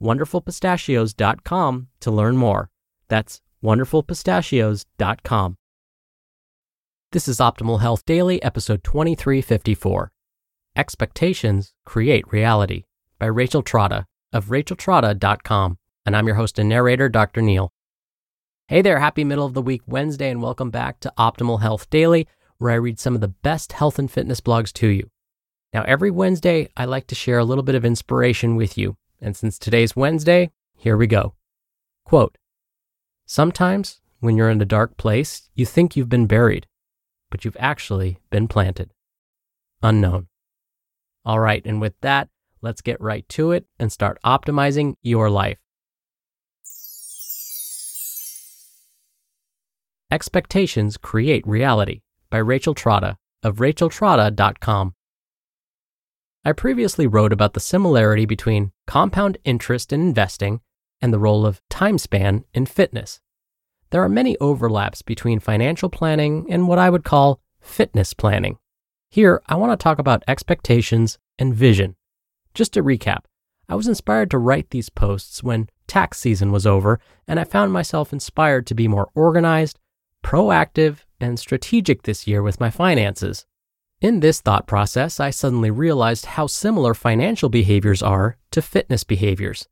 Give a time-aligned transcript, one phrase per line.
[0.00, 2.70] wonderfulpistachios.com to learn more.
[3.08, 5.56] That's wonderfulpistachios.com.
[7.12, 10.10] This is Optimal Health Daily, episode 2354
[10.76, 12.84] Expectations Create Reality
[13.20, 15.78] by Rachel Trotta of racheltrotta.com.
[16.04, 17.40] And I'm your host and narrator, Dr.
[17.40, 17.72] Neal.
[18.66, 22.26] Hey there, happy middle of the week Wednesday, and welcome back to Optimal Health Daily,
[22.58, 25.08] where I read some of the best health and fitness blogs to you.
[25.72, 29.36] Now, every Wednesday, I like to share a little bit of inspiration with you and
[29.36, 31.34] since today's Wednesday, here we go.
[32.04, 32.36] Quote
[33.24, 36.66] Sometimes, when you're in a dark place, you think you've been buried,
[37.30, 38.92] but you've actually been planted.
[39.82, 40.28] Unknown.
[41.24, 42.28] All right, and with that,
[42.60, 45.58] let's get right to it and start optimizing your life.
[50.10, 54.94] Expectations Create Reality by Rachel Trotta of racheltrotta.com.
[56.46, 60.60] I previously wrote about the similarity between compound interest in investing
[61.00, 63.20] and the role of time span in fitness.
[63.90, 68.58] There are many overlaps between financial planning and what I would call fitness planning.
[69.10, 71.96] Here, I want to talk about expectations and vision.
[72.52, 73.20] Just to recap,
[73.68, 77.72] I was inspired to write these posts when tax season was over, and I found
[77.72, 79.78] myself inspired to be more organized,
[80.22, 83.46] proactive, and strategic this year with my finances.
[84.04, 89.66] In this thought process, I suddenly realized how similar financial behaviors are to fitness behaviors.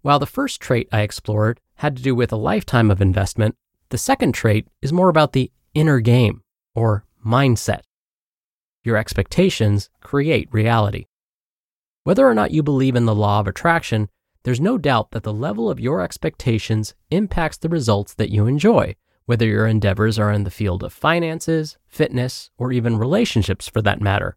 [0.00, 3.56] While the first trait I explored had to do with a lifetime of investment,
[3.90, 6.40] the second trait is more about the inner game
[6.74, 7.82] or mindset.
[8.84, 11.04] Your expectations create reality.
[12.04, 14.08] Whether or not you believe in the law of attraction,
[14.44, 18.96] there's no doubt that the level of your expectations impacts the results that you enjoy,
[19.26, 24.00] whether your endeavors are in the field of finances, fitness, or even relationships for that
[24.00, 24.36] matter.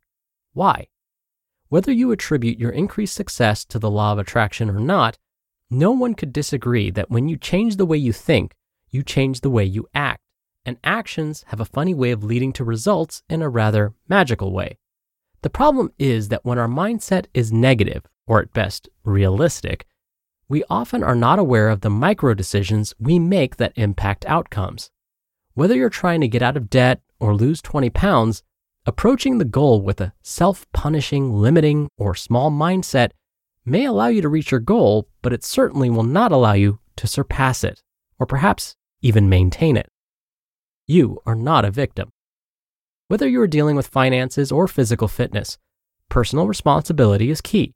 [0.53, 0.87] Why?
[1.69, 5.17] Whether you attribute your increased success to the law of attraction or not,
[5.69, 8.55] no one could disagree that when you change the way you think,
[8.89, 10.21] you change the way you act,
[10.65, 14.77] and actions have a funny way of leading to results in a rather magical way.
[15.41, 19.85] The problem is that when our mindset is negative, or at best realistic,
[20.49, 24.89] we often are not aware of the micro decisions we make that impact outcomes.
[25.53, 28.43] Whether you're trying to get out of debt or lose 20 pounds,
[28.85, 33.11] approaching the goal with a self punishing, limiting, or small mindset
[33.65, 37.07] may allow you to reach your goal, but it certainly will not allow you to
[37.07, 37.81] surpass it,
[38.17, 39.89] or perhaps even maintain it.
[40.85, 42.09] You are not a victim.
[43.09, 45.57] Whether you are dealing with finances or physical fitness,
[46.09, 47.73] personal responsibility is key.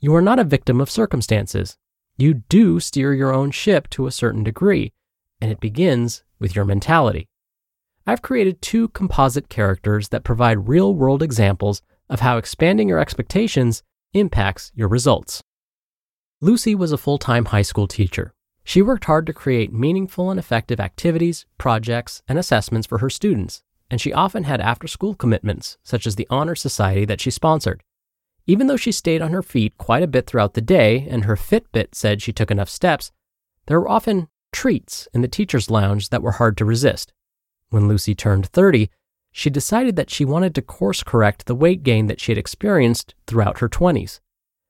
[0.00, 1.76] You are not a victim of circumstances.
[2.18, 4.92] You do steer your own ship to a certain degree,
[5.40, 7.28] and it begins with your mentality.
[8.06, 13.82] I've created two composite characters that provide real world examples of how expanding your expectations
[14.14, 15.42] impacts your results.
[16.40, 18.32] Lucy was a full time high school teacher.
[18.64, 23.62] She worked hard to create meaningful and effective activities, projects, and assessments for her students,
[23.90, 27.82] and she often had after school commitments, such as the Honor Society that she sponsored.
[28.46, 31.36] Even though she stayed on her feet quite a bit throughout the day and her
[31.36, 33.10] Fitbit said she took enough steps,
[33.66, 37.12] there were often treats in the teacher's lounge that were hard to resist.
[37.70, 38.88] When Lucy turned 30,
[39.32, 43.14] she decided that she wanted to course correct the weight gain that she had experienced
[43.26, 44.20] throughout her 20s.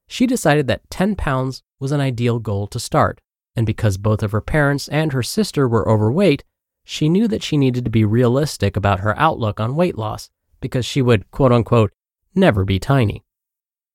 [0.09, 3.21] She decided that 10 pounds was an ideal goal to start,
[3.55, 6.43] and because both of her parents and her sister were overweight,
[6.85, 10.31] she knew that she needed to be realistic about her outlook on weight loss
[10.61, 11.93] because she would, quote unquote,
[12.35, 13.23] never be tiny.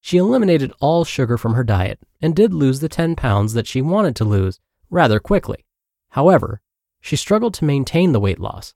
[0.01, 3.81] She eliminated all sugar from her diet and did lose the 10 pounds that she
[3.81, 4.59] wanted to lose
[4.89, 5.65] rather quickly.
[6.09, 6.59] However,
[7.00, 8.74] she struggled to maintain the weight loss.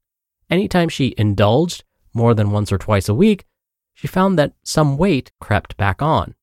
[0.50, 1.84] Anytime she indulged
[2.14, 3.46] more than once or twice a week,
[3.94, 6.36] she found that some weight crept back on.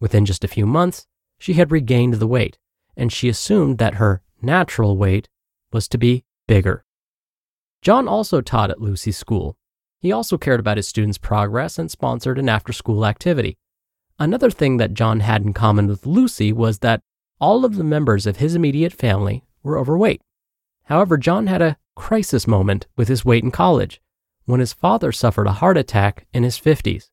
[0.00, 1.06] Within just a few months,
[1.38, 2.58] she had regained the weight,
[2.96, 5.28] and she assumed that her natural weight
[5.72, 6.84] was to be bigger.
[7.82, 9.56] John also taught at Lucy's school.
[10.00, 13.58] He also cared about his students' progress and sponsored an after school activity.
[14.18, 17.00] Another thing that John had in common with Lucy was that
[17.40, 20.20] all of the members of his immediate family were overweight.
[20.84, 24.00] However, John had a crisis moment with his weight in college
[24.44, 27.10] when his father suffered a heart attack in his 50s.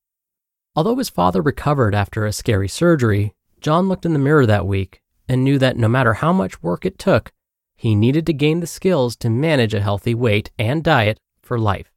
[0.76, 5.02] Although his father recovered after a scary surgery, John looked in the mirror that week
[5.28, 7.32] and knew that no matter how much work it took,
[7.76, 11.92] he needed to gain the skills to manage a healthy weight and diet for life.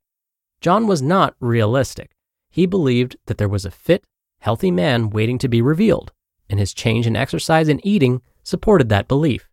[0.61, 2.17] John was not realistic.
[2.51, 4.05] He believed that there was a fit,
[4.39, 6.13] healthy man waiting to be revealed,
[6.49, 9.49] and his change in exercise and eating supported that belief.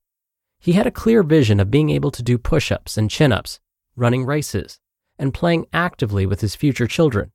[0.59, 3.59] He had a clear vision of being able to do push ups and chin ups,
[3.95, 4.79] running races,
[5.19, 7.31] and playing actively with his future children.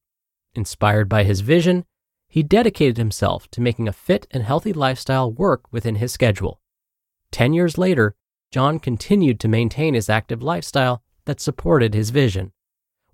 [0.55, 1.85] Inspired by his vision,
[2.29, 6.61] he dedicated himself to making a fit and healthy lifestyle work within his schedule.
[7.31, 8.15] Ten years later,
[8.51, 12.53] John continued to maintain his active lifestyle that supported his vision.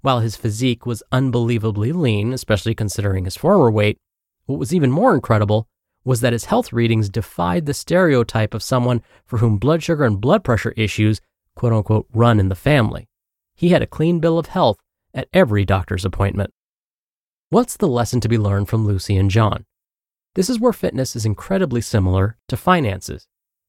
[0.00, 3.98] While his physique was unbelievably lean, especially considering his former weight,
[4.46, 5.68] what was even more incredible
[6.04, 10.20] was that his health readings defied the stereotype of someone for whom blood sugar and
[10.20, 11.20] blood pressure issues,
[11.56, 13.08] quote unquote, run in the family.
[13.54, 14.78] He had a clean bill of health
[15.12, 16.52] at every doctor's appointment.
[17.50, 19.66] What's the lesson to be learned from Lucy and John?
[20.34, 23.26] This is where fitness is incredibly similar to finances.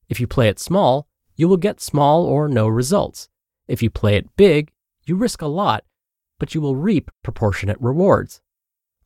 [0.09, 3.29] If you play it small, you will get small or no results.
[3.67, 4.71] If you play it big,
[5.05, 5.85] you risk a lot,
[6.39, 8.41] but you will reap proportionate rewards.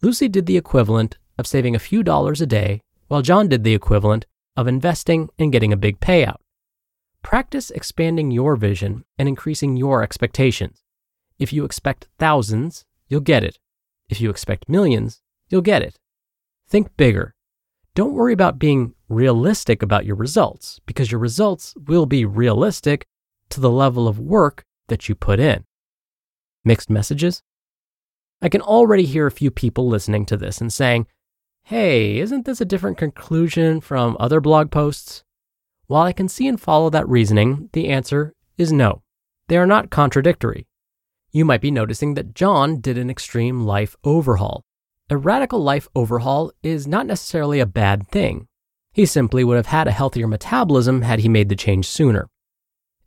[0.01, 3.73] Lucy did the equivalent of saving a few dollars a day, while John did the
[3.73, 6.37] equivalent of investing and getting a big payout.
[7.23, 10.83] Practice expanding your vision and increasing your expectations.
[11.39, 13.59] If you expect thousands, you'll get it.
[14.07, 15.99] If you expect millions, you'll get it.
[16.69, 17.33] Think bigger.
[17.95, 23.07] Don't worry about being realistic about your results because your results will be realistic
[23.49, 25.65] to the level of work that you put in.
[26.63, 27.41] Mixed messages?
[28.41, 31.07] I can already hear a few people listening to this and saying,
[31.63, 35.23] hey, isn't this a different conclusion from other blog posts?
[35.87, 39.03] While I can see and follow that reasoning, the answer is no.
[39.47, 40.67] They are not contradictory.
[41.31, 44.63] You might be noticing that John did an extreme life overhaul.
[45.09, 48.47] A radical life overhaul is not necessarily a bad thing.
[48.93, 52.29] He simply would have had a healthier metabolism had he made the change sooner.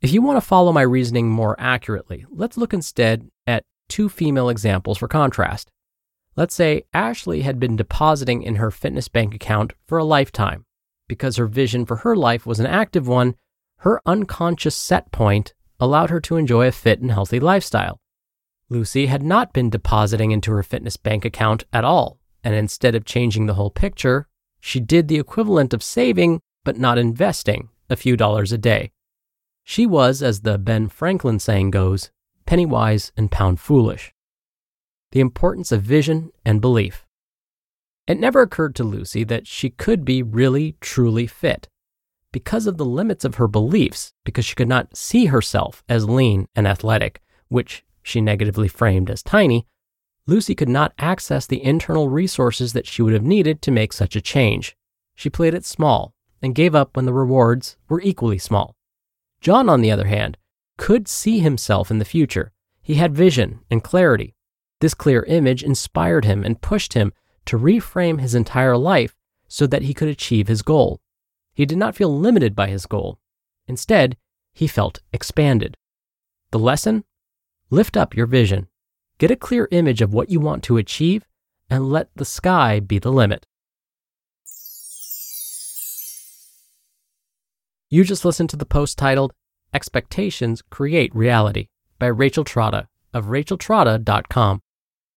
[0.00, 4.48] If you want to follow my reasoning more accurately, let's look instead at two female
[4.48, 5.70] examples for contrast.
[6.36, 10.64] Let's say Ashley had been depositing in her fitness bank account for a lifetime.
[11.06, 13.36] Because her vision for her life was an active one,
[13.78, 18.00] her unconscious set point allowed her to enjoy a fit and healthy lifestyle.
[18.68, 23.04] Lucy had not been depositing into her fitness bank account at all, and instead of
[23.04, 24.26] changing the whole picture,
[24.60, 28.90] she did the equivalent of saving, but not investing, a few dollars a day.
[29.62, 32.10] She was, as the Ben Franklin saying goes,
[32.46, 34.13] penny wise and pound foolish.
[35.14, 37.06] The importance of vision and belief.
[38.08, 41.68] It never occurred to Lucy that she could be really, truly fit.
[42.32, 46.48] Because of the limits of her beliefs, because she could not see herself as lean
[46.56, 49.68] and athletic, which she negatively framed as tiny,
[50.26, 54.16] Lucy could not access the internal resources that she would have needed to make such
[54.16, 54.76] a change.
[55.14, 56.12] She played it small
[56.42, 58.74] and gave up when the rewards were equally small.
[59.40, 60.38] John, on the other hand,
[60.76, 62.50] could see himself in the future.
[62.82, 64.34] He had vision and clarity.
[64.84, 67.14] This clear image inspired him and pushed him
[67.46, 69.16] to reframe his entire life
[69.48, 71.00] so that he could achieve his goal.
[71.54, 73.18] He did not feel limited by his goal.
[73.66, 74.18] Instead,
[74.52, 75.78] he felt expanded.
[76.50, 77.04] The lesson?
[77.70, 78.68] Lift up your vision.
[79.16, 81.26] Get a clear image of what you want to achieve
[81.70, 83.46] and let the sky be the limit.
[87.88, 89.32] You just listened to the post titled
[89.72, 94.60] Expectations Create Reality by Rachel Trotta of racheltrotta.com.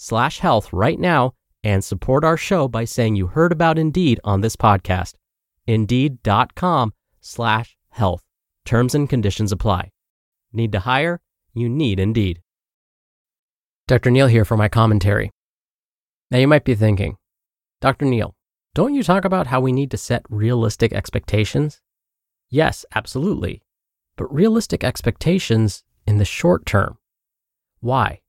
[0.00, 4.40] slash health right now and support our show by saying you heard about Indeed on
[4.40, 5.12] this podcast.
[5.66, 8.24] Indeed.com slash health.
[8.64, 9.90] Terms and conditions apply.
[10.54, 11.20] Need to hire?
[11.52, 12.40] You need Indeed.
[13.88, 14.10] Dr.
[14.10, 15.32] Neal here for my commentary.
[16.30, 17.18] Now you might be thinking,
[17.82, 18.06] Dr.
[18.06, 18.34] Neal,
[18.74, 21.82] don't you talk about how we need to set realistic expectations?
[22.48, 23.60] Yes, absolutely.
[24.16, 26.96] But realistic expectations in the short term.
[27.80, 28.20] Why?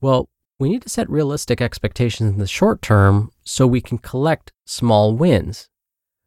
[0.00, 0.28] Well,
[0.58, 5.14] we need to set realistic expectations in the short term so we can collect small
[5.14, 5.68] wins.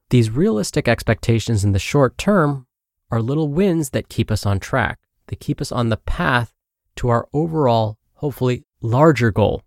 [0.10, 2.68] These realistic expectations in the short term
[3.10, 6.54] are little wins that keep us on track, that keep us on the path
[6.98, 9.64] to our overall, hopefully larger goal.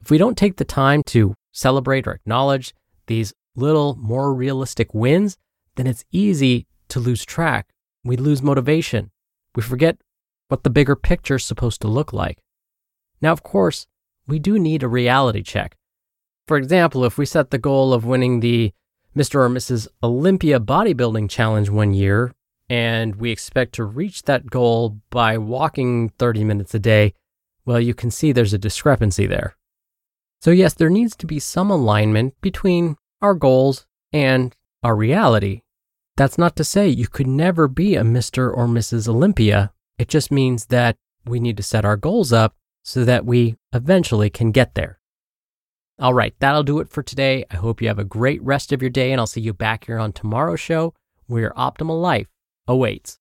[0.00, 2.74] If we don't take the time to celebrate or acknowledge
[3.06, 5.36] these little more realistic wins,
[5.76, 7.68] then it's easy to lose track.
[8.02, 9.10] We lose motivation.
[9.54, 9.98] We forget
[10.48, 12.38] what the bigger picture is supposed to look like.
[13.24, 13.86] Now, of course,
[14.26, 15.78] we do need a reality check.
[16.46, 18.74] For example, if we set the goal of winning the
[19.16, 19.36] Mr.
[19.36, 19.88] or Mrs.
[20.02, 22.34] Olympia Bodybuilding Challenge one year,
[22.68, 27.14] and we expect to reach that goal by walking 30 minutes a day,
[27.64, 29.56] well, you can see there's a discrepancy there.
[30.42, 35.62] So, yes, there needs to be some alignment between our goals and our reality.
[36.18, 38.54] That's not to say you could never be a Mr.
[38.54, 39.08] or Mrs.
[39.08, 39.72] Olympia.
[39.96, 42.54] It just means that we need to set our goals up
[42.84, 45.00] so that we eventually can get there.
[45.98, 47.44] All right, that'll do it for today.
[47.50, 49.86] I hope you have a great rest of your day, and I'll see you back
[49.86, 50.92] here on tomorrow's show
[51.26, 52.26] where your optimal life
[52.68, 53.18] awaits.